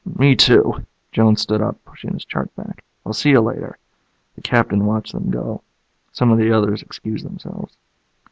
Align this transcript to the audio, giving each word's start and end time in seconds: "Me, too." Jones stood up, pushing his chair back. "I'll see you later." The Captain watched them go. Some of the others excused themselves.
"Me, 0.17 0.35
too." 0.35 0.83
Jones 1.11 1.41
stood 1.41 1.61
up, 1.61 1.77
pushing 1.85 2.13
his 2.13 2.25
chair 2.25 2.47
back. 2.57 2.83
"I'll 3.05 3.13
see 3.13 3.29
you 3.29 3.39
later." 3.39 3.77
The 4.33 4.41
Captain 4.41 4.87
watched 4.87 5.11
them 5.13 5.29
go. 5.29 5.61
Some 6.11 6.31
of 6.31 6.39
the 6.39 6.51
others 6.51 6.81
excused 6.81 7.23
themselves. 7.23 7.77